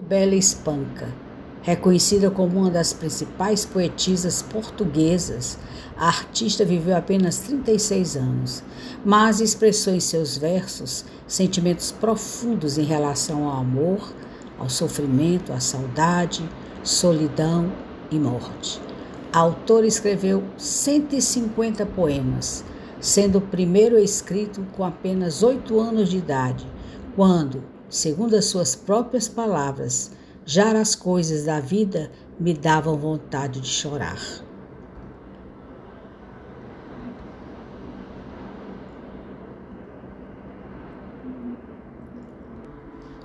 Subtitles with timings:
[0.00, 1.06] Bela Espanca,
[1.60, 5.58] reconhecida como uma das principais poetisas portuguesas,
[5.98, 8.64] a artista viveu apenas 36 anos,
[9.04, 14.14] mas expressou em seus versos sentimentos profundos em relação ao amor,
[14.58, 16.42] ao sofrimento, à saudade,
[16.82, 17.70] solidão
[18.10, 18.80] e morte.
[19.30, 22.64] A autora escreveu 150 poemas,
[22.98, 26.66] sendo o primeiro escrito com apenas oito anos de idade,
[27.14, 27.62] quando,
[27.92, 30.12] segundo as suas próprias palavras,
[30.46, 34.18] já as coisas da vida me davam vontade de chorar.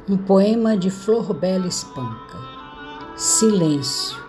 [0.09, 2.37] Um poema de Flor Bela Espanca.
[3.15, 4.21] Silêncio.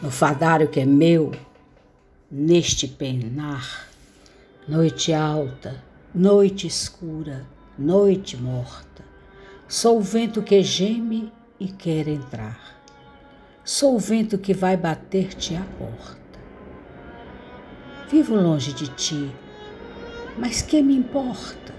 [0.00, 1.32] No fadário que é meu,
[2.30, 3.88] neste penar,
[4.68, 5.82] noite alta,
[6.14, 7.44] noite escura,
[7.76, 9.09] noite morta.
[9.70, 12.82] Sou o vento que geme e quer entrar.
[13.62, 16.40] Sou o vento que vai bater-te à porta.
[18.10, 19.30] Vivo longe de ti,
[20.36, 21.72] mas que me importa?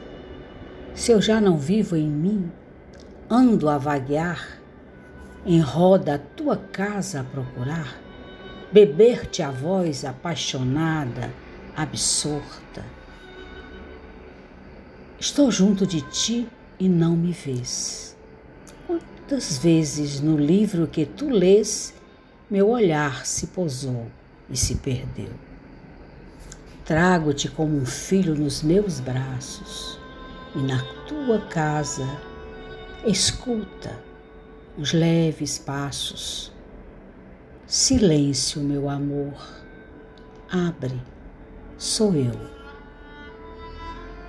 [0.96, 2.50] Se eu já não vivo em mim,
[3.30, 4.62] ando a vaguear,
[5.46, 8.00] em roda a tua casa a procurar,
[8.72, 11.30] beber-te a voz apaixonada,
[11.76, 12.86] absorta
[15.22, 16.48] Estou junto de ti
[16.82, 18.18] e não me vês.
[18.88, 21.94] Quantas vezes no livro que tu lês,
[22.50, 24.08] meu olhar se posou
[24.50, 25.30] e se perdeu.
[26.84, 30.00] Trago-te como um filho nos meus braços
[30.56, 32.20] e na tua casa
[33.06, 33.96] escuta
[34.76, 36.52] os leves passos.
[37.68, 39.40] Silêncio, meu amor,
[40.52, 41.00] abre,
[41.78, 42.61] sou eu.